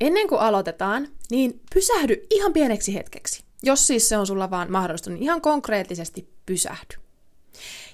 ennen 0.00 0.28
kuin 0.28 0.40
aloitetaan, 0.40 1.08
niin 1.30 1.60
pysähdy 1.74 2.26
ihan 2.30 2.52
pieneksi 2.52 2.94
hetkeksi. 2.94 3.44
Jos 3.62 3.86
siis 3.86 4.08
se 4.08 4.18
on 4.18 4.26
sulla 4.26 4.50
vaan 4.50 4.72
mahdollista, 4.72 5.10
niin 5.10 5.22
ihan 5.22 5.40
konkreettisesti 5.40 6.28
pysähdy. 6.46 6.96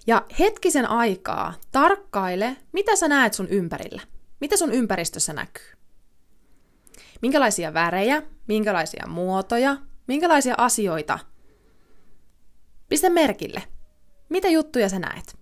Ja 0.06 0.26
hetkisen 0.38 0.86
aikaa 0.86 1.54
tarkkaile, 1.72 2.56
mitä 2.72 2.96
sä 2.96 3.08
näet 3.08 3.34
sun 3.34 3.48
ympärillä. 3.48 4.02
Mitä 4.40 4.56
sun 4.56 4.72
ympäristössä 4.72 5.32
näkyy. 5.32 5.72
Minkälaisia 7.22 7.74
värejä, 7.74 8.22
minkälaisia 8.46 9.06
muotoja, 9.08 9.76
minkälaisia 10.06 10.54
asioita. 10.58 11.18
Pistä 12.88 13.10
merkille. 13.10 13.62
Mitä 14.28 14.48
juttuja 14.48 14.88
sä 14.88 14.98
näet? 14.98 15.39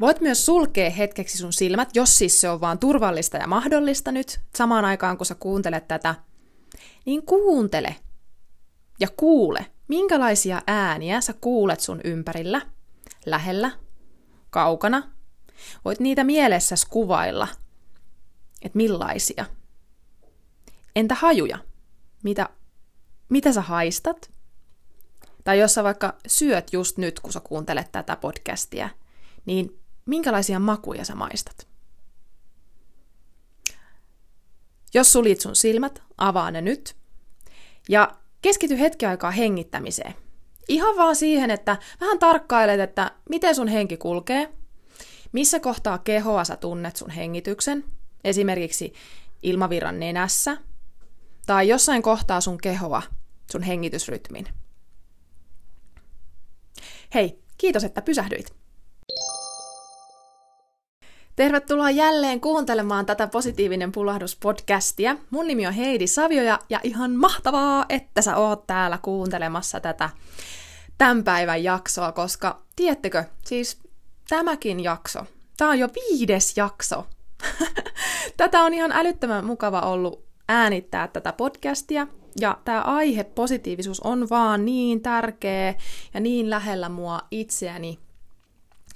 Voit 0.00 0.20
myös 0.20 0.46
sulkea 0.46 0.90
hetkeksi 0.90 1.38
sun 1.38 1.52
silmät, 1.52 1.88
jos 1.94 2.18
siis 2.18 2.40
se 2.40 2.50
on 2.50 2.60
vaan 2.60 2.78
turvallista 2.78 3.36
ja 3.36 3.46
mahdollista 3.46 4.12
nyt, 4.12 4.40
samaan 4.54 4.84
aikaan 4.84 5.16
kun 5.16 5.26
sä 5.26 5.34
kuuntelet 5.34 5.88
tätä. 5.88 6.14
Niin 7.04 7.26
kuuntele 7.26 7.96
ja 9.00 9.08
kuule, 9.16 9.66
minkälaisia 9.88 10.62
ääniä 10.66 11.20
sä 11.20 11.32
kuulet 11.32 11.80
sun 11.80 12.00
ympärillä, 12.04 12.60
lähellä, 13.26 13.70
kaukana. 14.50 15.10
Voit 15.84 16.00
niitä 16.00 16.24
mielessäsi 16.24 16.86
kuvailla, 16.90 17.48
että 18.62 18.76
millaisia. 18.76 19.44
Entä 20.96 21.14
hajuja? 21.14 21.58
Mitä, 22.22 22.48
mitä 23.28 23.52
sä 23.52 23.60
haistat? 23.60 24.30
Tai 25.44 25.58
jos 25.58 25.74
sä 25.74 25.84
vaikka 25.84 26.14
syöt 26.26 26.72
just 26.72 26.98
nyt, 26.98 27.20
kun 27.20 27.32
sä 27.32 27.40
kuuntelet 27.40 27.92
tätä 27.92 28.16
podcastia, 28.16 28.88
niin 29.46 29.80
minkälaisia 30.06 30.58
makuja 30.58 31.04
sä 31.04 31.14
maistat? 31.14 31.68
Jos 34.94 35.12
sulit 35.12 35.40
sun 35.40 35.56
silmät, 35.56 36.02
avaa 36.18 36.50
ne 36.50 36.60
nyt. 36.60 36.96
Ja 37.88 38.16
keskity 38.42 38.78
hetki 38.78 39.06
aikaa 39.06 39.30
hengittämiseen. 39.30 40.14
Ihan 40.68 40.96
vaan 40.96 41.16
siihen, 41.16 41.50
että 41.50 41.76
vähän 42.00 42.18
tarkkailet, 42.18 42.80
että 42.80 43.10
miten 43.30 43.54
sun 43.54 43.68
henki 43.68 43.96
kulkee, 43.96 44.52
missä 45.32 45.60
kohtaa 45.60 45.98
kehoa 45.98 46.44
sä 46.44 46.56
tunnet 46.56 46.96
sun 46.96 47.10
hengityksen, 47.10 47.84
esimerkiksi 48.24 48.92
ilmavirran 49.42 50.00
nenässä, 50.00 50.56
tai 51.46 51.68
jossain 51.68 52.02
kohtaa 52.02 52.40
sun 52.40 52.58
kehoa, 52.58 53.02
sun 53.52 53.62
hengitysrytmin. 53.62 54.48
Hei, 57.14 57.42
kiitos, 57.58 57.84
että 57.84 58.02
pysähdyit. 58.02 58.65
Tervetuloa 61.36 61.90
jälleen 61.90 62.40
kuuntelemaan 62.40 63.06
tätä 63.06 63.26
Positiivinen 63.26 63.92
pulahdus 63.92 64.36
podcastia. 64.36 65.16
Mun 65.30 65.46
nimi 65.46 65.66
on 65.66 65.72
Heidi 65.72 66.06
Savioja 66.06 66.58
ja 66.70 66.80
ihan 66.82 67.10
mahtavaa, 67.10 67.86
että 67.88 68.22
sä 68.22 68.36
oot 68.36 68.66
täällä 68.66 68.98
kuuntelemassa 69.02 69.80
tätä 69.80 70.10
tämän 70.98 71.24
päivän 71.24 71.64
jaksoa, 71.64 72.12
koska 72.12 72.62
tiedättekö, 72.76 73.24
siis 73.44 73.80
tämäkin 74.28 74.80
jakso, 74.80 75.26
tää 75.56 75.68
on 75.68 75.78
jo 75.78 75.88
viides 75.94 76.56
jakso. 76.56 77.06
Tätä 78.36 78.62
on 78.62 78.74
ihan 78.74 78.92
älyttömän 78.92 79.44
mukava 79.44 79.80
ollut 79.80 80.24
äänittää 80.48 81.08
tätä 81.08 81.32
podcastia, 81.32 82.06
ja 82.40 82.58
tämä 82.64 82.80
aihe, 82.80 83.24
positiivisuus, 83.24 84.00
on 84.00 84.28
vaan 84.30 84.64
niin 84.64 85.00
tärkeä 85.00 85.74
ja 86.14 86.20
niin 86.20 86.50
lähellä 86.50 86.88
mua 86.88 87.20
itseäni, 87.30 87.98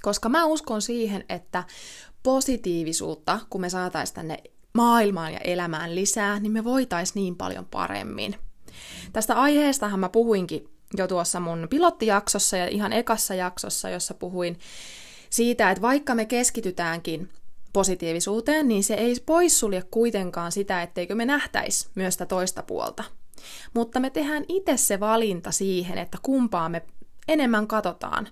koska 0.01 0.29
mä 0.29 0.45
uskon 0.45 0.81
siihen, 0.81 1.25
että 1.29 1.63
positiivisuutta, 2.23 3.39
kun 3.49 3.61
me 3.61 3.69
saataisiin 3.69 4.15
tänne 4.15 4.37
maailmaan 4.73 5.33
ja 5.33 5.39
elämään 5.39 5.95
lisää, 5.95 6.39
niin 6.39 6.51
me 6.51 6.63
voitaisiin 6.63 7.21
niin 7.21 7.35
paljon 7.35 7.65
paremmin. 7.65 8.35
Tästä 9.13 9.35
aiheestahan 9.35 9.99
mä 9.99 10.09
puhuinkin 10.09 10.69
jo 10.97 11.07
tuossa 11.07 11.39
mun 11.39 11.67
pilottijaksossa 11.69 12.57
ja 12.57 12.67
ihan 12.67 12.93
ekassa 12.93 13.35
jaksossa, 13.35 13.89
jossa 13.89 14.13
puhuin 14.13 14.59
siitä, 15.29 15.71
että 15.71 15.81
vaikka 15.81 16.15
me 16.15 16.25
keskitytäänkin 16.25 17.29
positiivisuuteen, 17.73 18.67
niin 18.67 18.83
se 18.83 18.93
ei 18.93 19.15
poissulje 19.25 19.83
kuitenkaan 19.91 20.51
sitä, 20.51 20.81
etteikö 20.81 21.15
me 21.15 21.25
nähtäisi 21.25 21.89
myös 21.95 22.13
sitä 22.13 22.25
toista 22.25 22.63
puolta. 22.63 23.03
Mutta 23.73 23.99
me 23.99 24.09
tehdään 24.09 24.45
itse 24.47 24.77
se 24.77 24.99
valinta 24.99 25.51
siihen, 25.51 25.97
että 25.97 26.17
kumpaa 26.21 26.69
me 26.69 26.81
enemmän 27.27 27.67
katsotaan. 27.67 28.27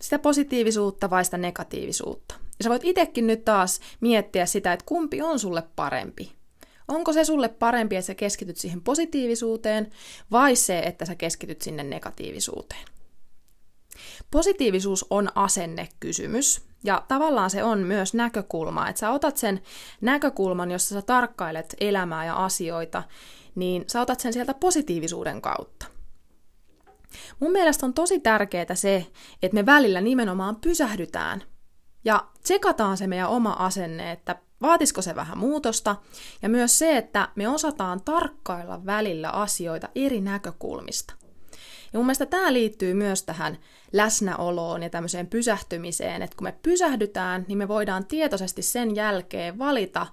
Sitä 0.00 0.18
positiivisuutta 0.18 1.10
vai 1.10 1.24
sitä 1.24 1.38
negatiivisuutta. 1.38 2.34
Ja 2.62 2.64
sä 2.64 2.70
voit 2.70 2.84
itsekin 2.84 3.26
nyt 3.26 3.44
taas 3.44 3.80
miettiä 4.00 4.46
sitä, 4.46 4.72
että 4.72 4.84
kumpi 4.86 5.22
on 5.22 5.38
sulle 5.38 5.62
parempi. 5.76 6.32
Onko 6.88 7.12
se 7.12 7.24
sulle 7.24 7.48
parempi, 7.48 7.96
että 7.96 8.06
sä 8.06 8.14
keskityt 8.14 8.56
siihen 8.56 8.80
positiivisuuteen, 8.80 9.90
vai 10.30 10.56
se, 10.56 10.78
että 10.78 11.04
sä 11.04 11.14
keskityt 11.14 11.62
sinne 11.62 11.82
negatiivisuuteen? 11.82 12.84
Positiivisuus 14.30 15.06
on 15.10 15.28
asennekysymys, 15.34 16.62
ja 16.84 17.04
tavallaan 17.08 17.50
se 17.50 17.64
on 17.64 17.78
myös 17.78 18.14
näkökulma, 18.14 18.88
että 18.88 19.00
sä 19.00 19.10
otat 19.10 19.36
sen 19.36 19.62
näkökulman, 20.00 20.70
jossa 20.70 20.94
sä 20.94 21.02
tarkkailet 21.02 21.76
elämää 21.80 22.24
ja 22.24 22.44
asioita, 22.44 23.02
niin 23.54 23.84
sä 23.86 24.00
otat 24.00 24.20
sen 24.20 24.32
sieltä 24.32 24.54
positiivisuuden 24.54 25.42
kautta. 25.42 25.86
Mun 27.40 27.52
mielestä 27.52 27.86
on 27.86 27.94
tosi 27.94 28.20
tärkeää 28.20 28.74
se, 28.74 29.06
että 29.42 29.54
me 29.54 29.66
välillä 29.66 30.00
nimenomaan 30.00 30.56
pysähdytään 30.56 31.42
ja 32.04 32.26
tsekataan 32.42 32.96
se 32.96 33.06
meidän 33.06 33.28
oma 33.28 33.52
asenne, 33.52 34.12
että 34.12 34.36
vaatisiko 34.62 35.02
se 35.02 35.14
vähän 35.14 35.38
muutosta, 35.38 35.96
ja 36.42 36.48
myös 36.48 36.78
se, 36.78 36.96
että 36.96 37.28
me 37.34 37.48
osataan 37.48 38.00
tarkkailla 38.04 38.86
välillä 38.86 39.30
asioita 39.30 39.88
eri 39.94 40.20
näkökulmista. 40.20 41.14
Ja 41.92 41.98
mun 41.98 42.06
mielestä 42.06 42.26
tämä 42.26 42.52
liittyy 42.52 42.94
myös 42.94 43.22
tähän 43.22 43.58
läsnäoloon 43.92 44.82
ja 44.82 44.90
tämmöiseen 44.90 45.26
pysähtymiseen, 45.26 46.22
että 46.22 46.36
kun 46.36 46.44
me 46.44 46.54
pysähdytään, 46.62 47.44
niin 47.48 47.58
me 47.58 47.68
voidaan 47.68 48.06
tietoisesti 48.06 48.62
sen 48.62 48.96
jälkeen 48.96 49.58
valita, 49.58 50.06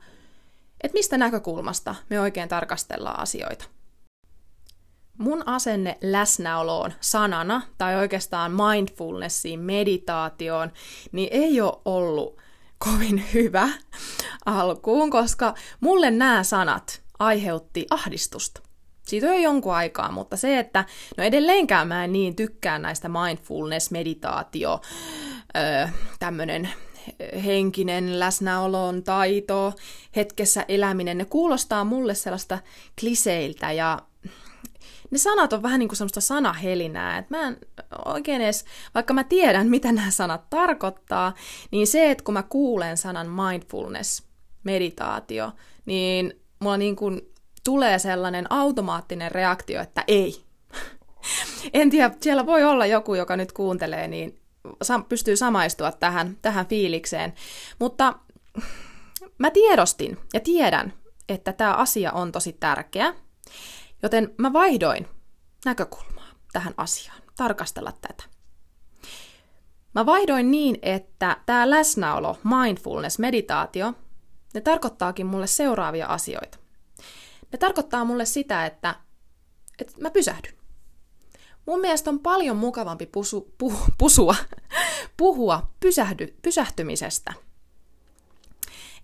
että 0.81 0.97
mistä 0.97 1.17
näkökulmasta 1.17 1.95
me 2.09 2.19
oikein 2.19 2.49
tarkastellaan 2.49 3.19
asioita. 3.19 3.65
Mun 5.19 5.43
asenne 5.45 5.97
läsnäoloon 6.01 6.93
sanana, 7.01 7.61
tai 7.77 7.95
oikeastaan 7.95 8.51
mindfulnessiin, 8.51 9.59
meditaatioon, 9.59 10.71
niin 11.11 11.29
ei 11.31 11.61
ole 11.61 11.81
ollut 11.85 12.37
kovin 12.77 13.23
hyvä 13.33 13.69
alkuun, 14.45 15.09
koska 15.09 15.53
mulle 15.79 16.11
nämä 16.11 16.43
sanat 16.43 17.01
aiheutti 17.19 17.87
ahdistusta. 17.89 18.61
Siitä 19.07 19.27
on 19.27 19.33
jo 19.33 19.39
jonkun 19.39 19.73
aikaa, 19.73 20.11
mutta 20.11 20.37
se, 20.37 20.59
että 20.59 20.85
no 21.17 21.23
edelleenkään 21.23 21.87
mä 21.87 22.03
en 22.03 22.11
niin 22.11 22.35
tykkään 22.35 22.81
näistä 22.81 23.09
mindfulness, 23.09 23.91
meditaatio, 23.91 24.81
öö, 25.57 25.87
tämmönen 26.19 26.69
henkinen 27.45 28.19
läsnäolon 28.19 29.03
taito, 29.03 29.73
hetkessä 30.15 30.65
eläminen, 30.67 31.17
ne 31.17 31.25
kuulostaa 31.25 31.83
mulle 31.83 32.15
sellaista 32.15 32.59
kliseiltä 32.99 33.71
ja 33.71 33.99
ne 35.11 35.17
sanat 35.17 35.53
on 35.53 35.63
vähän 35.63 35.79
niin 35.79 35.89
kuin 35.89 35.97
semmoista 35.97 36.21
sanahelinää, 36.21 37.17
että 37.17 37.37
mä 37.37 37.47
en 37.47 37.57
oikein 38.05 38.41
edes, 38.41 38.65
vaikka 38.95 39.13
mä 39.13 39.23
tiedän, 39.23 39.67
mitä 39.67 39.91
nämä 39.91 40.11
sanat 40.11 40.49
tarkoittaa, 40.49 41.33
niin 41.71 41.87
se, 41.87 42.11
että 42.11 42.23
kun 42.23 42.33
mä 42.33 42.43
kuulen 42.43 42.97
sanan 42.97 43.27
mindfulness, 43.29 44.23
meditaatio, 44.63 45.51
niin 45.85 46.39
mulla 46.59 46.77
niin 46.77 46.95
kuin 46.95 47.21
tulee 47.63 47.99
sellainen 47.99 48.51
automaattinen 48.51 49.31
reaktio, 49.31 49.81
että 49.81 50.03
ei. 50.07 50.43
en 51.73 51.89
tiedä, 51.89 52.15
siellä 52.21 52.45
voi 52.45 52.63
olla 52.63 52.85
joku, 52.85 53.15
joka 53.15 53.37
nyt 53.37 53.51
kuuntelee, 53.51 54.07
niin 54.07 54.39
pystyy 55.09 55.35
samaistua 55.35 55.91
tähän, 55.91 56.37
tähän 56.41 56.65
fiilikseen. 56.65 57.33
Mutta 57.79 58.13
mä 59.37 59.51
tiedostin 59.51 60.17
ja 60.33 60.39
tiedän, 60.39 60.93
että 61.29 61.53
tämä 61.53 61.73
asia 61.73 62.11
on 62.11 62.31
tosi 62.31 62.53
tärkeä, 62.53 63.13
Joten 64.03 64.35
mä 64.37 64.53
vaihdoin 64.53 65.07
näkökulmaa 65.65 66.29
tähän 66.51 66.73
asiaan, 66.77 67.21
tarkastella 67.35 67.91
tätä. 67.91 68.23
Mä 69.95 70.05
vaihdoin 70.05 70.51
niin, 70.51 70.79
että 70.81 71.37
tämä 71.45 71.69
läsnäolo, 71.69 72.37
mindfulness, 72.43 73.19
meditaatio, 73.19 73.93
ne 74.53 74.61
tarkoittaakin 74.61 75.25
mulle 75.25 75.47
seuraavia 75.47 76.07
asioita. 76.07 76.57
Ne 77.51 77.57
tarkoittaa 77.59 78.05
mulle 78.05 78.25
sitä, 78.25 78.65
että, 78.65 78.95
että 79.79 79.93
mä 80.01 80.09
pysähdyn. 80.09 80.53
Mun 81.65 81.81
mielestä 81.81 82.09
on 82.09 82.19
paljon 82.19 82.57
mukavampi 82.57 83.05
pusu, 83.05 83.53
pu, 83.57 83.73
pusua, 83.97 84.35
puhua 85.17 85.69
pysähdy, 85.79 86.37
pysähtymisestä. 86.41 87.33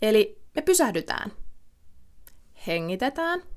Eli 0.01 0.41
me 0.55 0.61
pysähdytään, 0.61 1.31
hengitetään– 2.67 3.43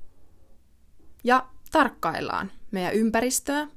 ja 1.23 1.47
tarkkaillaan 1.71 2.51
meidän 2.71 2.93
ympäristöä, 2.93 3.67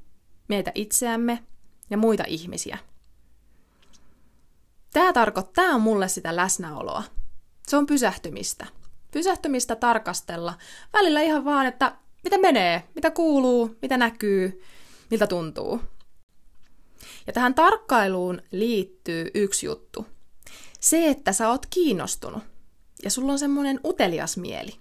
meitä 0.48 0.72
itseämme 0.74 1.44
ja 1.90 1.96
muita 1.96 2.24
ihmisiä. 2.26 2.78
Tämä 4.92 5.12
tarkoittaa, 5.12 5.74
on 5.74 5.80
mulle 5.80 6.08
sitä 6.08 6.36
läsnäoloa. 6.36 7.02
Se 7.66 7.76
on 7.76 7.86
pysähtymistä. 7.86 8.66
Pysähtymistä 9.10 9.76
tarkastella. 9.76 10.54
Välillä 10.92 11.20
ihan 11.20 11.44
vaan, 11.44 11.66
että 11.66 11.96
mitä 12.24 12.38
menee, 12.38 12.88
mitä 12.94 13.10
kuuluu, 13.10 13.76
mitä 13.82 13.96
näkyy, 13.96 14.62
miltä 15.10 15.26
tuntuu. 15.26 15.80
Ja 17.26 17.32
tähän 17.32 17.54
tarkkailuun 17.54 18.42
liittyy 18.50 19.30
yksi 19.34 19.66
juttu. 19.66 20.06
Se, 20.80 21.08
että 21.08 21.32
sä 21.32 21.48
oot 21.48 21.66
kiinnostunut 21.66 22.42
ja 23.02 23.10
sulla 23.10 23.32
on 23.32 23.38
semmoinen 23.38 23.80
utelias 23.84 24.36
mieli. 24.36 24.74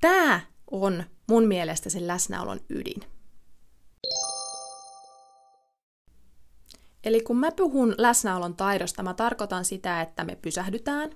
Tämä 0.00 0.40
on 0.70 1.04
mun 1.28 1.44
mielestä 1.44 1.90
sen 1.90 2.06
läsnäolon 2.06 2.60
ydin. 2.68 3.00
Eli 7.04 7.20
kun 7.20 7.38
mä 7.38 7.50
puhun 7.52 7.94
läsnäolon 7.98 8.56
taidosta, 8.56 9.02
mä 9.02 9.14
tarkoitan 9.14 9.64
sitä, 9.64 10.00
että 10.00 10.24
me 10.24 10.36
pysähdytään, 10.36 11.10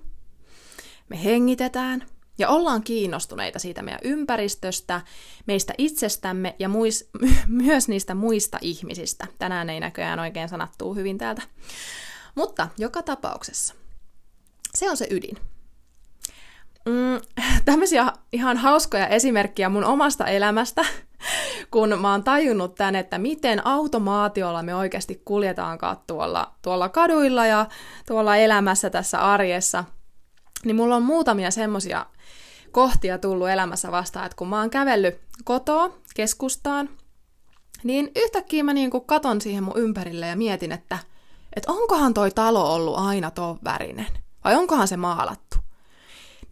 me 1.09 1.23
hengitetään 1.23 2.05
ja 2.37 2.49
ollaan 2.49 2.83
kiinnostuneita 2.83 3.59
siitä 3.59 3.81
meidän 3.81 3.99
ympäristöstä, 4.03 5.01
meistä 5.45 5.73
itsestämme 5.77 6.55
ja 6.59 6.69
muis, 6.69 7.09
myös 7.47 7.87
niistä 7.87 8.15
muista 8.15 8.57
ihmisistä. 8.61 9.27
Tänään 9.39 9.69
ei 9.69 9.79
näköjään 9.79 10.19
oikein 10.19 10.49
sanattuu 10.49 10.95
hyvin 10.95 11.17
täältä. 11.17 11.41
Mutta 12.35 12.67
joka 12.77 13.01
tapauksessa 13.03 13.75
se 14.75 14.89
on 14.89 14.97
se 14.97 15.07
ydin. 15.09 15.52
Mm, 16.85 17.21
tämmöisiä 17.65 18.11
ihan 18.31 18.57
hauskoja 18.57 19.07
esimerkkejä 19.07 19.69
mun 19.69 19.83
omasta 19.83 20.27
elämästä, 20.27 20.85
kun 21.71 21.99
mä 22.01 22.11
oon 22.11 22.23
tajunnut 22.23 22.75
tän, 22.75 22.95
että 22.95 23.17
miten 23.17 23.67
automaatiolla 23.67 24.63
me 24.63 24.75
oikeasti 24.75 25.21
kuljetaankaan 25.25 25.97
tuolla, 26.07 26.53
tuolla 26.61 26.89
kaduilla 26.89 27.45
ja 27.45 27.65
tuolla 28.07 28.35
elämässä 28.35 28.89
tässä 28.89 29.19
arjessa, 29.19 29.83
niin 30.65 30.75
mulla 30.75 30.95
on 30.95 31.03
muutamia 31.03 31.51
semmosia 31.51 32.05
kohtia 32.71 33.17
tullut 33.17 33.49
elämässä 33.49 33.91
vastaan, 33.91 34.25
että 34.25 34.35
kun 34.35 34.47
mä 34.47 34.59
oon 34.59 34.69
kävellyt 34.69 35.21
kotoa 35.43 35.89
keskustaan, 36.15 36.89
niin 37.83 38.11
yhtäkkiä 38.15 38.63
mä 38.63 38.73
niin 38.73 38.91
katon 39.05 39.41
siihen 39.41 39.63
mun 39.63 39.77
ympärille 39.77 40.27
ja 40.27 40.35
mietin, 40.35 40.71
että, 40.71 40.97
että 41.55 41.71
onkohan 41.71 42.13
toi 42.13 42.31
talo 42.31 42.73
ollut 42.73 42.97
aina 42.97 43.31
ton 43.31 43.59
värinen, 43.63 44.07
vai 44.43 44.55
onkohan 44.55 44.87
se 44.87 44.97
maalattu. 44.97 45.62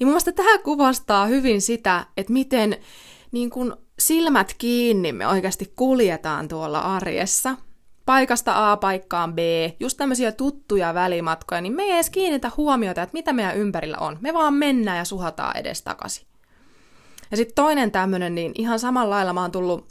Niin 0.01 0.07
mun 0.07 0.11
mielestä 0.11 0.31
tämä 0.31 0.57
kuvastaa 0.57 1.25
hyvin 1.25 1.61
sitä, 1.61 2.05
että 2.17 2.33
miten 2.33 2.77
niin 3.31 3.49
kun 3.49 3.77
silmät 3.99 4.55
kiinni 4.57 5.11
me 5.11 5.27
oikeasti 5.27 5.73
kuljetaan 5.75 6.47
tuolla 6.47 6.79
arjessa, 6.79 7.55
paikasta 8.05 8.71
A 8.71 8.77
paikkaan 8.77 9.33
B, 9.33 9.39
just 9.79 9.97
tämmöisiä 9.97 10.31
tuttuja 10.31 10.93
välimatkoja, 10.93 11.61
niin 11.61 11.73
me 11.73 11.83
ei 11.83 11.91
edes 11.91 12.09
kiinnitä 12.09 12.51
huomiota, 12.57 13.01
että 13.01 13.13
mitä 13.13 13.33
meidän 13.33 13.57
ympärillä 13.57 13.97
on. 13.97 14.17
Me 14.21 14.33
vaan 14.33 14.53
mennään 14.53 14.97
ja 14.97 15.05
suhataan 15.05 15.57
edes 15.57 15.81
takaisin. 15.81 16.27
Ja 17.31 17.37
sitten 17.37 17.55
toinen 17.55 17.91
tämmöinen, 17.91 18.35
niin 18.35 18.51
ihan 18.55 18.79
samalla 18.79 19.15
lailla 19.15 19.33
mä 19.33 19.41
oon 19.41 19.51
tullut 19.51 19.87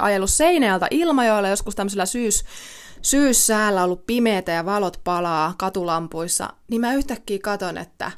ajellut 0.00 0.30
Seinäjältä 0.30 0.86
Ilmajoilla 0.90 1.48
joskus 1.48 1.74
tämmöisellä 1.74 2.06
syys, 2.06 2.44
syyssäällä 3.02 3.84
ollut 3.84 4.06
pimeitä 4.06 4.52
ja 4.52 4.64
valot 4.64 5.00
palaa 5.04 5.54
katulampuissa, 5.58 6.48
niin 6.68 6.80
mä 6.80 6.94
yhtäkkiä 6.94 7.38
katon, 7.42 7.78
että, 7.78 8.10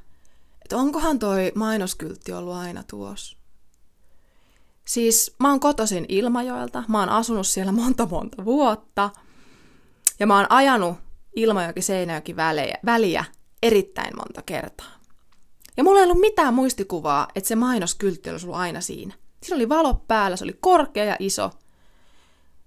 että 0.72 0.80
onkohan 0.80 1.18
toi 1.18 1.52
mainoskyltti 1.54 2.32
ollut 2.32 2.54
aina 2.54 2.82
tuossa. 2.82 3.36
Siis 4.84 5.34
mä 5.40 5.50
oon 5.50 5.60
kotoisin 5.60 6.06
Ilmajoelta, 6.08 6.84
mä 6.88 7.00
oon 7.00 7.08
asunut 7.08 7.46
siellä 7.46 7.72
monta 7.72 8.06
monta 8.06 8.44
vuotta, 8.44 9.10
ja 10.20 10.26
mä 10.26 10.36
oon 10.36 10.46
ajanut 10.48 10.96
Ilmajoki-Seinäjoki 11.36 12.36
väliä, 12.36 12.78
väliä 12.84 13.24
erittäin 13.62 14.16
monta 14.16 14.42
kertaa. 14.42 14.92
Ja 15.76 15.84
mulla 15.84 15.98
ei 15.98 16.04
ollut 16.04 16.20
mitään 16.20 16.54
muistikuvaa, 16.54 17.28
että 17.34 17.48
se 17.48 17.56
mainoskyltti 17.56 18.30
olisi 18.30 18.46
ollut 18.46 18.60
aina 18.60 18.80
siinä. 18.80 19.14
Siinä 19.42 19.56
oli 19.56 19.68
valo 19.68 19.94
päällä, 19.94 20.36
se 20.36 20.44
oli 20.44 20.58
korkea 20.60 21.04
ja 21.04 21.16
iso. 21.18 21.50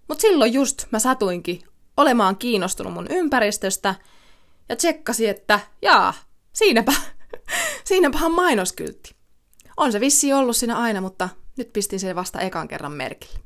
Mutta 0.08 0.22
silloin 0.22 0.54
just 0.54 0.86
mä 0.92 1.00
satuinkin 1.00 1.62
olemaan 1.98 2.38
kiinnostunut 2.38 2.94
mun 2.94 3.08
ympäristöstä 3.10 3.96
ja 4.70 4.76
tsekkasin, 4.76 5.30
että 5.30 5.60
jaa, 5.82 6.14
siinäpä, 6.54 6.94
siinäpähän 7.84 8.32
mainoskyltti. 8.32 9.16
On 9.78 9.92
se 9.92 10.00
vissi 10.00 10.34
ollut 10.34 10.56
siinä 10.56 10.78
aina, 10.78 11.02
mutta 11.02 11.30
nyt 11.58 11.74
pistin 11.74 12.00
sen 12.00 12.16
vasta 12.16 12.40
ekan 12.40 12.68
kerran 12.68 12.92
merkille. 12.92 13.40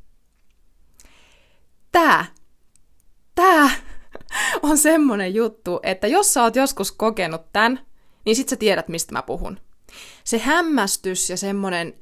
Tää, 1.92 2.26
tää 3.34 3.70
on 4.62 4.78
semmonen 4.78 5.34
juttu, 5.34 5.80
että 5.82 6.06
jos 6.06 6.34
sä 6.34 6.42
oot 6.42 6.56
joskus 6.56 6.92
kokenut 6.92 7.52
tän, 7.52 7.86
niin 8.24 8.36
sit 8.36 8.48
sä 8.48 8.56
tiedät, 8.56 8.88
mistä 8.88 9.12
mä 9.12 9.22
puhun. 9.22 9.60
Se 10.24 10.38
hämmästys 10.38 11.30
ja 11.30 11.36
semmonen 11.36 11.94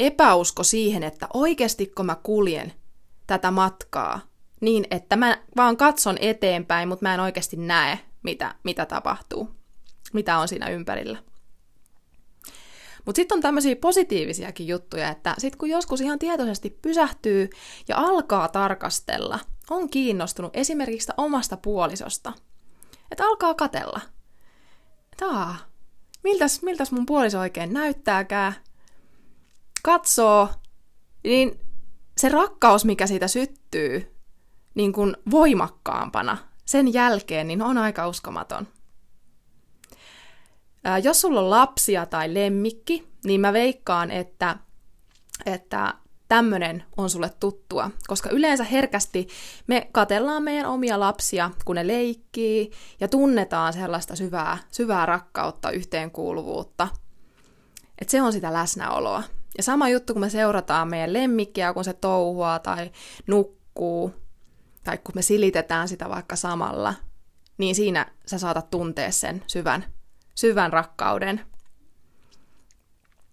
epäusko 0.00 0.62
siihen, 0.62 1.02
että 1.02 1.28
oikeasti 1.34 1.86
kun 1.86 2.06
mä 2.06 2.16
kuljen 2.22 2.72
tätä 3.26 3.50
matkaa, 3.50 4.20
niin 4.60 4.86
että 4.90 5.16
mä 5.16 5.38
vaan 5.56 5.76
katson 5.76 6.16
eteenpäin, 6.20 6.88
mutta 6.88 7.02
mä 7.02 7.14
en 7.14 7.20
oikeasti 7.20 7.56
näe, 7.56 7.98
mitä, 8.22 8.54
mitä 8.64 8.86
tapahtuu, 8.86 9.55
mitä 10.12 10.38
on 10.38 10.48
siinä 10.48 10.68
ympärillä. 10.68 11.18
Mutta 13.04 13.16
sitten 13.16 13.36
on 13.36 13.42
tämmöisiä 13.42 13.76
positiivisiakin 13.76 14.68
juttuja, 14.68 15.08
että 15.08 15.34
sitten 15.38 15.58
kun 15.58 15.68
joskus 15.68 16.00
ihan 16.00 16.18
tietoisesti 16.18 16.70
pysähtyy 16.82 17.50
ja 17.88 17.96
alkaa 17.96 18.48
tarkastella, 18.48 19.38
on 19.70 19.90
kiinnostunut 19.90 20.56
esimerkiksi 20.56 21.12
omasta 21.16 21.56
puolisosta, 21.56 22.32
että 23.10 23.24
alkaa 23.24 23.54
katella. 23.54 24.00
Taa, 25.16 25.56
miltäs, 26.24 26.62
miltäs 26.62 26.92
mun 26.92 27.06
puoliso 27.06 27.40
oikein 27.40 27.72
näyttääkään, 27.72 28.54
katsoo, 29.82 30.48
niin 31.24 31.60
se 32.18 32.28
rakkaus, 32.28 32.84
mikä 32.84 33.06
siitä 33.06 33.28
syttyy 33.28 34.16
niin 34.74 34.92
kuin 34.92 35.16
voimakkaampana 35.30 36.38
sen 36.64 36.92
jälkeen, 36.92 37.48
niin 37.48 37.62
on 37.62 37.78
aika 37.78 38.08
uskomaton. 38.08 38.68
Jos 41.02 41.20
sulla 41.20 41.40
on 41.40 41.50
lapsia 41.50 42.06
tai 42.06 42.34
lemmikki, 42.34 43.08
niin 43.24 43.40
mä 43.40 43.52
veikkaan, 43.52 44.10
että, 44.10 44.56
että 45.46 45.94
tämmöinen 46.28 46.84
on 46.96 47.10
sulle 47.10 47.30
tuttua, 47.40 47.90
koska 48.06 48.30
yleensä 48.30 48.64
herkästi 48.64 49.28
me 49.66 49.88
katellaan 49.92 50.42
meidän 50.42 50.66
omia 50.66 51.00
lapsia, 51.00 51.50
kun 51.64 51.76
ne 51.76 51.86
leikkii, 51.86 52.70
ja 53.00 53.08
tunnetaan 53.08 53.72
sellaista 53.72 54.16
syvää, 54.16 54.58
syvää 54.70 55.06
rakkautta, 55.06 55.70
yhteenkuuluvuutta. 55.70 56.88
Että 57.98 58.10
se 58.10 58.22
on 58.22 58.32
sitä 58.32 58.52
läsnäoloa. 58.52 59.22
Ja 59.56 59.62
sama 59.62 59.88
juttu, 59.88 60.12
kun 60.12 60.20
me 60.20 60.30
seurataan 60.30 60.88
meidän 60.88 61.12
lemmikkiä, 61.12 61.72
kun 61.72 61.84
se 61.84 61.92
touhua 61.92 62.58
tai 62.58 62.90
nukkuu, 63.26 64.14
tai 64.84 64.98
kun 64.98 65.12
me 65.14 65.22
silitetään 65.22 65.88
sitä 65.88 66.08
vaikka 66.08 66.36
samalla, 66.36 66.94
niin 67.58 67.74
siinä 67.74 68.06
sä 68.26 68.38
saatat 68.38 68.70
tuntea 68.70 69.12
sen 69.12 69.42
syvän 69.46 69.84
syvän 70.36 70.72
rakkauden. 70.72 71.40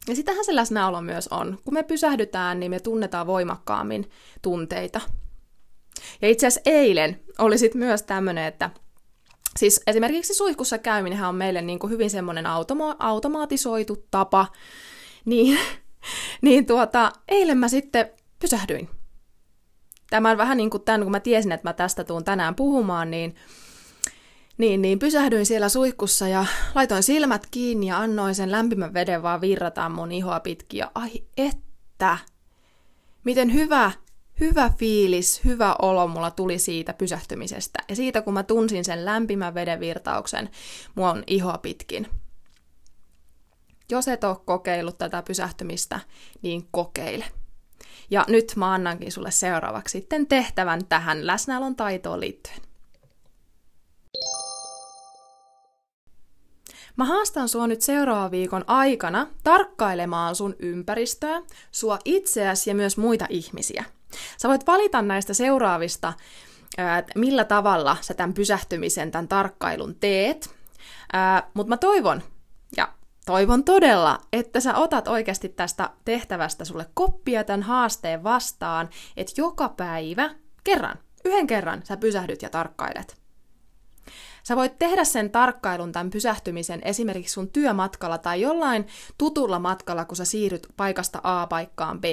Ja 0.08 0.16
sitähän 0.16 0.46
se 0.46 0.56
läsnäolo 0.56 1.02
myös 1.02 1.28
on. 1.28 1.58
Kun 1.66 1.74
me 1.74 1.84
pysähdytään, 1.84 2.60
niin 2.60 2.70
me 2.70 2.80
tunnetaan 2.80 3.28
voimakkaammin 3.28 4.10
tunteita. 4.42 5.02
Ja 6.22 6.30
itse 6.30 6.48
asiassa 6.48 6.72
eilen 6.72 7.20
oli 7.40 7.58
sitten 7.58 7.80
myös 7.80 8.04
tämmöinen, 8.04 8.46
että 8.46 8.70
siis 9.60 9.82
esimerkiksi 9.88 10.34
suihkussa 10.34 10.78
käyminen 10.78 11.24
on 11.24 11.36
meille 11.36 11.62
niin 11.62 11.80
kuin 11.80 11.92
hyvin 11.92 12.10
semmoinen 12.10 12.46
automa- 12.46 12.96
automatisoitu 13.00 14.06
tapa, 14.12 14.48
niin, 15.26 15.60
niin 16.42 16.66
tuota, 16.66 17.12
eilen 17.28 17.58
mä 17.58 17.68
sitten 17.68 18.10
pysähdyin. 18.40 18.90
Tämä 20.10 20.38
vähän 20.38 20.58
niin 20.58 20.70
kuin 20.70 20.84
tämän, 20.84 21.02
kun 21.02 21.12
mä 21.12 21.20
tiesin, 21.20 21.52
että 21.52 21.70
mä 21.70 21.74
tästä 21.74 22.04
tuun 22.04 22.24
tänään 22.24 22.56
puhumaan, 22.56 23.12
niin 23.12 23.36
niin, 24.58 24.82
niin 24.82 25.00
pysähdyin 25.00 25.46
siellä 25.46 25.70
suihkussa 25.70 26.28
ja 26.28 26.46
laitoin 26.76 27.04
silmät 27.04 27.48
kiinni 27.52 27.88
ja 27.88 27.98
annoin 27.98 28.36
sen 28.36 28.52
lämpimän 28.52 28.94
veden 28.94 29.24
vaan 29.24 29.42
virrata 29.42 29.90
mun 29.90 30.12
ihoa 30.12 30.40
pitkin. 30.40 30.78
Ja 30.78 30.92
ai 30.96 31.24
että, 31.38 32.18
miten 33.24 33.54
hyvä, 33.54 33.92
hyvä 34.40 34.72
fiilis, 34.78 35.42
hyvä 35.46 35.76
olo 35.82 36.08
mulla 36.08 36.32
tuli 36.32 36.60
siitä 36.60 36.94
pysähtymisestä. 36.94 37.80
Ja 37.90 37.96
siitä 37.96 38.22
kun 38.22 38.34
mä 38.34 38.44
tunsin 38.44 38.86
sen 38.86 39.06
lämpimän 39.06 39.54
veden 39.54 39.80
virtauksen 39.80 40.50
mun 40.96 41.24
ihoa 41.28 41.58
pitkin. 41.58 42.08
Jos 43.92 44.08
et 44.08 44.24
ole 44.24 44.38
kokeillut 44.46 44.98
tätä 44.98 45.22
pysähtymistä, 45.22 46.00
niin 46.42 46.68
kokeile. 46.72 47.26
Ja 48.12 48.26
nyt 48.28 48.54
mä 48.56 48.74
annankin 48.74 49.12
sulle 49.12 49.32
seuraavaksi 49.32 49.92
sitten 49.92 50.28
tehtävän 50.28 50.86
tähän 50.86 51.28
läsnäolon 51.28 51.76
taitoon 51.76 52.20
liittyen. 52.20 52.73
Mä 56.96 57.06
haastan 57.06 57.50
sua 57.50 57.68
nyt 57.68 57.82
seuraavan 57.82 58.32
viikon 58.32 58.64
aikana 58.68 59.28
tarkkailemaan 59.44 60.36
sun 60.36 60.56
ympäristöä, 60.60 61.42
sua 61.72 62.00
itseäsi 62.06 62.70
ja 62.70 62.76
myös 62.76 62.98
muita 62.98 63.26
ihmisiä. 63.30 63.84
Sä 64.38 64.50
voit 64.50 64.68
valita 64.68 65.02
näistä 65.02 65.34
seuraavista, 65.34 66.14
millä 67.16 67.44
tavalla 67.44 67.98
sä 68.02 68.14
tämän 68.14 68.34
pysähtymisen, 68.34 69.12
tämän 69.12 69.28
tarkkailun 69.28 69.96
teet. 69.96 70.56
Mutta 71.54 71.70
mä 71.70 71.78
toivon, 71.78 72.22
ja 72.78 72.94
toivon 73.26 73.64
todella, 73.64 74.20
että 74.34 74.60
sä 74.60 74.76
otat 74.76 75.08
oikeasti 75.08 75.50
tästä 75.50 75.90
tehtävästä 76.06 76.66
sulle 76.66 76.86
koppia 76.94 77.44
tämän 77.44 77.64
haasteen 77.64 78.24
vastaan, 78.24 78.90
että 79.18 79.34
joka 79.38 79.70
päivä, 79.70 80.30
kerran, 80.64 81.00
yhden 81.26 81.48
kerran 81.48 81.82
sä 81.86 81.98
pysähdyt 81.98 82.42
ja 82.42 82.50
tarkkailet. 82.50 83.23
Sä 84.44 84.56
voit 84.56 84.80
tehdä 84.80 85.04
sen 85.04 85.30
tarkkailun, 85.30 85.92
tämän 85.92 86.10
pysähtymisen 86.10 86.82
esimerkiksi 86.84 87.34
sun 87.34 87.50
työmatkalla 87.50 88.18
tai 88.18 88.42
jollain 88.42 88.88
tutulla 89.18 89.60
matkalla, 89.60 90.06
kun 90.06 90.18
sä 90.18 90.26
siirryt 90.26 90.68
paikasta 90.78 91.20
A 91.24 91.48
paikkaan 91.48 92.02
B. 92.02 92.04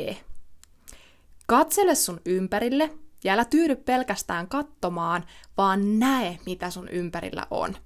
Katsele 1.47 1.95
sun 1.95 2.21
ympärille 2.25 2.91
ja 3.25 3.33
älä 3.33 3.45
tyydy 3.45 3.77
pelkästään 3.77 4.49
katsomaan, 4.49 5.25
vaan 5.57 5.99
näe, 5.99 6.39
mitä 6.47 6.71
sun 6.71 6.89
ympärillä 6.89 7.47
on. 7.51 7.77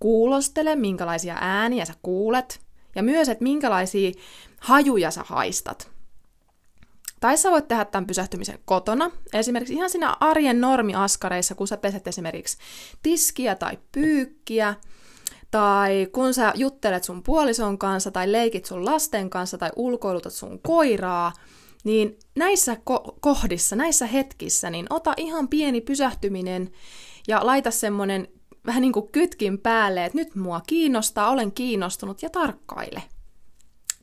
Kuulostele, 0.00 0.76
minkälaisia 0.76 1.36
ääniä 1.40 1.84
sä 1.84 1.94
kuulet, 2.02 2.60
ja 2.94 3.02
myös, 3.02 3.28
että 3.28 3.44
minkälaisia 3.44 4.10
hajuja 4.60 5.10
sä 5.10 5.22
haistat. 5.26 5.95
Tai 7.20 7.36
sä 7.36 7.50
voit 7.50 7.68
tehdä 7.68 7.84
tämän 7.84 8.06
pysähtymisen 8.06 8.58
kotona, 8.64 9.10
esimerkiksi 9.32 9.74
ihan 9.74 9.90
siinä 9.90 10.16
arjen 10.20 10.60
normiaskareissa, 10.60 11.54
kun 11.54 11.68
sä 11.68 11.76
peset 11.76 12.08
esimerkiksi 12.08 12.58
tiskiä 13.02 13.54
tai 13.54 13.78
pyykkiä, 13.92 14.74
tai 15.50 16.08
kun 16.12 16.34
sä 16.34 16.52
juttelet 16.54 17.04
sun 17.04 17.22
puolison 17.22 17.78
kanssa, 17.78 18.10
tai 18.10 18.32
leikit 18.32 18.64
sun 18.64 18.84
lasten 18.84 19.30
kanssa, 19.30 19.58
tai 19.58 19.70
ulkoilutat 19.76 20.32
sun 20.32 20.60
koiraa, 20.62 21.32
niin 21.84 22.18
näissä 22.34 22.74
ko- 22.74 23.18
kohdissa, 23.20 23.76
näissä 23.76 24.06
hetkissä, 24.06 24.70
niin 24.70 24.86
ota 24.90 25.14
ihan 25.16 25.48
pieni 25.48 25.80
pysähtyminen 25.80 26.70
ja 27.28 27.46
laita 27.46 27.70
semmonen 27.70 28.28
vähän 28.66 28.82
niin 28.82 28.92
kuin 28.92 29.08
kytkin 29.12 29.58
päälle, 29.58 30.04
että 30.04 30.18
nyt 30.18 30.34
mua 30.34 30.60
kiinnostaa, 30.66 31.30
olen 31.30 31.52
kiinnostunut 31.52 32.22
ja 32.22 32.30
tarkkaile. 32.30 33.02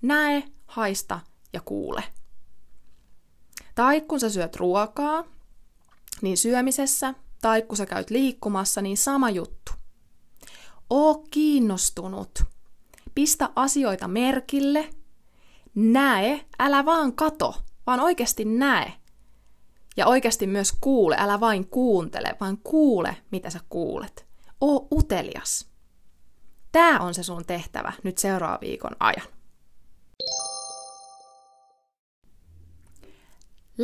Näe, 0.01 0.43
haista 0.65 1.19
ja 1.53 1.61
kuule. 1.65 2.03
Tai 3.75 4.01
kun 4.01 4.19
sä 4.19 4.29
syöt 4.29 4.55
ruokaa, 4.55 5.23
niin 6.21 6.37
syömisessä, 6.37 7.13
tai 7.41 7.61
kun 7.61 7.77
sä 7.77 7.85
käyt 7.85 8.09
liikkumassa, 8.09 8.81
niin 8.81 8.97
sama 8.97 9.29
juttu. 9.29 9.71
Oo 10.89 11.25
kiinnostunut. 11.31 12.43
Pistä 13.15 13.49
asioita 13.55 14.07
merkille. 14.07 14.89
Näe, 15.75 16.45
älä 16.59 16.85
vaan 16.85 17.13
kato, 17.13 17.55
vaan 17.87 17.99
oikeasti 17.99 18.45
näe. 18.45 18.93
Ja 19.97 20.07
oikeasti 20.07 20.47
myös 20.47 20.73
kuule, 20.81 21.15
älä 21.19 21.39
vain 21.39 21.67
kuuntele, 21.67 22.35
vaan 22.39 22.57
kuule, 22.57 23.17
mitä 23.31 23.49
sä 23.49 23.59
kuulet. 23.69 24.25
Oo 24.61 24.87
utelias. 24.91 25.67
Tämä 26.71 26.99
on 26.99 27.13
se 27.13 27.23
sun 27.23 27.45
tehtävä 27.45 27.93
nyt 28.03 28.17
seuraavan 28.17 28.61
viikon 28.61 28.95
ajan. 28.99 29.27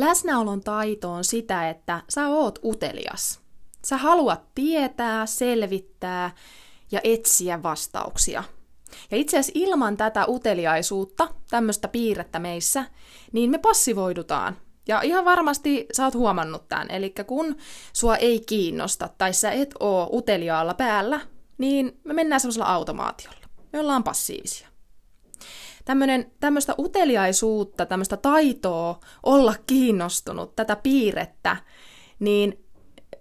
Läsnäolon 0.00 0.60
taito 0.60 1.12
on 1.12 1.24
sitä, 1.24 1.68
että 1.68 2.02
sä 2.08 2.28
oot 2.28 2.58
utelias. 2.64 3.40
Sä 3.84 3.96
haluat 3.96 4.54
tietää, 4.54 5.26
selvittää 5.26 6.30
ja 6.92 7.00
etsiä 7.04 7.62
vastauksia. 7.62 8.44
Ja 9.10 9.16
itse 9.16 9.38
asiassa 9.38 9.60
ilman 9.60 9.96
tätä 9.96 10.24
uteliaisuutta, 10.28 11.28
tämmöistä 11.50 11.88
piirrettä 11.88 12.38
meissä, 12.38 12.84
niin 13.32 13.50
me 13.50 13.58
passivoidutaan. 13.58 14.56
Ja 14.88 15.02
ihan 15.02 15.24
varmasti 15.24 15.86
sä 15.92 16.04
oot 16.04 16.14
huomannut 16.14 16.68
tämän. 16.68 16.90
Eli 16.90 17.14
kun 17.26 17.56
sua 17.92 18.16
ei 18.16 18.40
kiinnosta 18.40 19.08
tai 19.18 19.32
sä 19.32 19.50
et 19.50 19.74
oo 19.80 20.10
uteliaalla 20.12 20.74
päällä, 20.74 21.20
niin 21.58 22.00
me 22.04 22.12
mennään 22.12 22.40
semmoisella 22.40 22.66
automaatiolla. 22.66 23.46
Me 23.72 23.80
ollaan 23.80 24.04
passiivisia 24.04 24.69
tämmöistä 26.40 26.74
uteliaisuutta, 26.78 27.86
tämmöistä 27.86 28.16
taitoa 28.16 29.00
olla 29.22 29.54
kiinnostunut, 29.66 30.56
tätä 30.56 30.76
piirrettä, 30.76 31.56
niin 32.18 32.64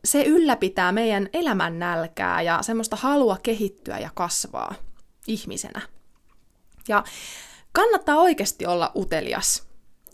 se 0.06 0.24
ylläpitää 0.24 0.92
meidän 0.92 1.30
elämän 1.34 1.80
nälkää 1.80 2.42
ja 2.42 2.62
semmoista 2.62 2.96
halua 2.96 3.38
kehittyä 3.44 4.00
ja 4.00 4.10
kasvaa 4.13 4.75
ihmisenä. 5.28 5.82
Ja 6.88 7.04
kannattaa 7.72 8.16
oikeasti 8.16 8.66
olla 8.66 8.92
utelias. 8.96 9.70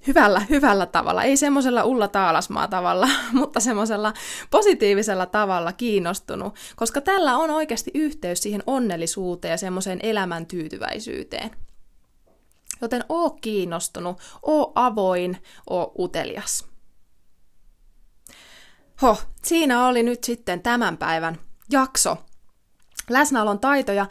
Hyvällä, 0.07 0.39
hyvällä 0.49 0.85
tavalla, 0.85 1.23
ei 1.23 1.37
semmoisella 1.37 1.83
Ulla 1.83 2.07
Taalasmaa 2.07 2.67
tavalla, 2.67 3.09
mutta 3.33 3.59
semmoisella 3.59 4.13
positiivisella 4.51 5.25
tavalla 5.25 5.73
kiinnostunut, 5.73 6.55
koska 6.75 7.01
tällä 7.01 7.37
on 7.37 7.49
oikeasti 7.49 7.91
yhteys 7.93 8.41
siihen 8.41 8.63
onnellisuuteen 8.67 9.51
ja 9.51 9.57
semmoiseen 9.57 9.99
elämän 10.03 10.45
tyytyväisyyteen. 10.45 11.51
Joten 12.81 13.03
oo 13.09 13.29
kiinnostunut, 13.29 14.17
oo 14.41 14.71
avoin, 14.75 15.43
oo 15.69 15.91
utelias. 15.99 16.65
Ho, 19.01 19.17
siinä 19.43 19.87
oli 19.87 20.03
nyt 20.03 20.23
sitten 20.23 20.61
tämän 20.61 20.97
päivän 20.97 21.39
jakso. 21.71 22.17
Läsnäolon 23.09 23.59
taitoja. 23.59 24.05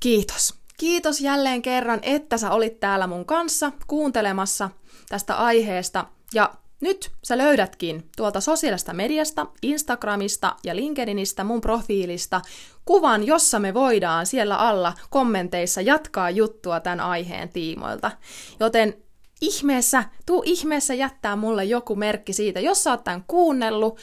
Kiitos. 0.00 0.54
Kiitos 0.76 1.20
jälleen 1.20 1.62
kerran, 1.62 1.98
että 2.02 2.38
sä 2.38 2.50
olit 2.50 2.80
täällä 2.80 3.06
mun 3.06 3.24
kanssa 3.26 3.72
kuuntelemassa 3.86 4.70
tästä 5.08 5.34
aiheesta. 5.36 6.06
Ja 6.34 6.54
nyt 6.84 7.10
sä 7.24 7.38
löydätkin 7.38 8.10
tuolta 8.16 8.40
sosiaalista 8.40 8.92
mediasta, 8.92 9.46
Instagramista 9.62 10.56
ja 10.64 10.76
LinkedInistä 10.76 11.44
mun 11.44 11.60
profiilista 11.60 12.40
kuvan, 12.84 13.26
jossa 13.26 13.58
me 13.58 13.74
voidaan 13.74 14.26
siellä 14.26 14.56
alla 14.56 14.92
kommenteissa 15.10 15.80
jatkaa 15.80 16.30
juttua 16.30 16.80
tämän 16.80 17.00
aiheen 17.00 17.48
tiimoilta. 17.48 18.10
Joten 18.60 18.96
ihmeessä, 19.40 20.04
tuu 20.26 20.42
ihmeessä 20.46 20.94
jättää 20.94 21.36
mulle 21.36 21.64
joku 21.64 21.96
merkki 21.96 22.32
siitä, 22.32 22.60
jos 22.60 22.84
sä 22.84 22.90
oot 22.90 23.04
tämän 23.04 23.24
kuunnellut, 23.26 23.98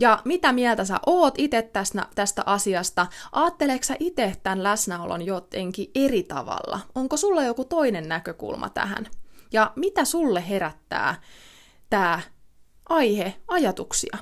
ja 0.00 0.22
mitä 0.24 0.52
mieltä 0.52 0.84
sä 0.84 1.00
oot 1.06 1.34
itse 1.38 1.62
tästä, 1.62 2.06
tästä 2.14 2.42
asiasta? 2.46 3.06
Aatteleeko 3.32 3.84
sä 3.84 3.96
itse 4.00 4.36
tämän 4.42 4.62
läsnäolon 4.62 5.22
jotenkin 5.26 5.90
eri 5.94 6.22
tavalla? 6.22 6.80
Onko 6.94 7.16
sulla 7.16 7.44
joku 7.44 7.64
toinen 7.64 8.08
näkökulma 8.08 8.68
tähän? 8.70 9.06
Ja 9.52 9.72
mitä 9.76 10.04
sulle 10.04 10.48
herättää 10.48 11.14
tämä 11.94 12.20
aihe 12.88 13.34
ajatuksia? 13.48 14.18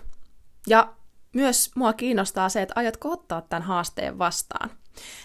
Ja 0.67 0.93
myös 1.35 1.71
mua 1.75 1.93
kiinnostaa 1.93 2.49
se, 2.49 2.63
että 2.63 2.75
aiotko 2.77 3.11
ottaa 3.11 3.41
tämän 3.41 3.63
haasteen 3.63 4.19
vastaan. 4.19 4.71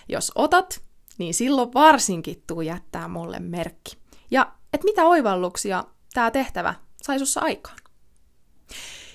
Jos 0.09 0.31
otat, 0.35 0.81
niin 1.17 1.33
silloin 1.33 1.73
varsinkin 1.73 2.43
tuu 2.47 2.61
jättää 2.61 3.07
mulle 3.07 3.39
merkki. 3.39 3.97
Ja 4.31 4.51
et 4.73 4.83
mitä 4.83 5.05
oivalluksia 5.05 5.83
tämä 6.13 6.31
tehtävä 6.31 6.73
sai 7.01 7.19
sussa 7.19 7.41
aikaan. 7.41 7.77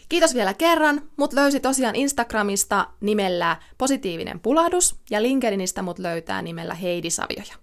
Kiitos 0.09 0.35
vielä 0.35 0.55
kerran. 0.55 1.11
Mut 1.17 1.33
löysi 1.33 1.61
tosiaan 1.61 1.97
Instagramista 1.97 2.87
nimellä 3.01 3.57
Positiivinen 3.79 4.41
pulahdus 4.41 4.97
ja 5.11 5.23
LinkedInistä 5.23 5.83
mut 5.83 5.99
löytää 5.99 6.43
nimellä 6.43 6.75
Heidi 6.75 7.11
Savioja. 7.11 7.55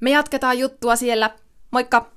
Me 0.00 0.10
jatketaan 0.10 0.58
juttua 0.58 0.96
siellä. 0.96 1.30
Moikka! 1.70 2.15